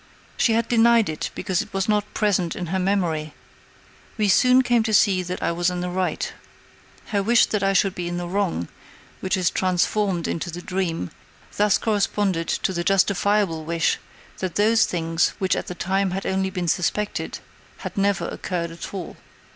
She 0.35 0.53
had 0.53 0.67
denied 0.67 1.09
it 1.09 1.29
because 1.35 1.61
it 1.61 1.71
was 1.75 1.87
not 1.87 2.15
present 2.15 2.55
in 2.55 2.65
her 2.73 2.79
memory. 2.79 3.35
We 4.17 4.29
soon 4.29 4.63
came 4.63 4.81
to 4.81 4.95
see 4.95 5.21
that 5.21 5.43
I 5.43 5.51
was 5.51 5.69
in 5.69 5.81
the 5.81 5.91
right. 5.91 6.33
Her 7.09 7.21
wish 7.21 7.45
that 7.45 7.61
I 7.61 7.73
should 7.73 7.93
be 7.93 8.07
in 8.07 8.17
the 8.17 8.27
wrong, 8.27 8.67
which 9.19 9.37
is 9.37 9.51
transformed 9.51 10.27
into 10.27 10.49
the 10.49 10.63
dream, 10.63 11.11
thus 11.55 11.77
corresponded 11.77 12.47
to 12.47 12.73
the 12.73 12.83
justifiable 12.83 13.63
wish 13.63 13.99
that 14.39 14.55
those 14.55 14.85
things, 14.85 15.35
which 15.37 15.55
at 15.55 15.67
the 15.67 15.75
time 15.75 16.09
had 16.09 16.25
only 16.25 16.49
been 16.49 16.67
suspected, 16.67 17.37
had 17.77 17.95
never 17.95 18.27
occurred 18.27 18.71
at 18.71 18.91
all. 18.95 19.17